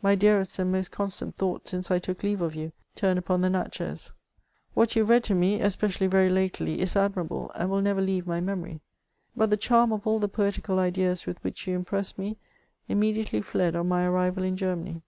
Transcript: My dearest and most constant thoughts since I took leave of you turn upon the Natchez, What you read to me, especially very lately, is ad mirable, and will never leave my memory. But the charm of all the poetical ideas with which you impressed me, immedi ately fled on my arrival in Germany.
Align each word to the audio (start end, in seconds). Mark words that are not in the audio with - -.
My 0.00 0.14
dearest 0.14 0.58
and 0.58 0.72
most 0.72 0.90
constant 0.90 1.34
thoughts 1.34 1.68
since 1.70 1.90
I 1.90 1.98
took 1.98 2.22
leave 2.22 2.40
of 2.40 2.54
you 2.54 2.72
turn 2.96 3.18
upon 3.18 3.42
the 3.42 3.50
Natchez, 3.50 4.14
What 4.72 4.96
you 4.96 5.04
read 5.04 5.22
to 5.24 5.34
me, 5.34 5.60
especially 5.60 6.06
very 6.06 6.30
lately, 6.30 6.80
is 6.80 6.96
ad 6.96 7.12
mirable, 7.14 7.50
and 7.54 7.68
will 7.68 7.82
never 7.82 8.00
leave 8.00 8.26
my 8.26 8.40
memory. 8.40 8.80
But 9.36 9.50
the 9.50 9.58
charm 9.58 9.92
of 9.92 10.06
all 10.06 10.20
the 10.20 10.26
poetical 10.26 10.78
ideas 10.78 11.26
with 11.26 11.44
which 11.44 11.66
you 11.66 11.76
impressed 11.76 12.16
me, 12.18 12.38
immedi 12.88 13.26
ately 13.26 13.44
fled 13.44 13.76
on 13.76 13.86
my 13.86 14.06
arrival 14.06 14.42
in 14.42 14.56
Germany. 14.56 15.02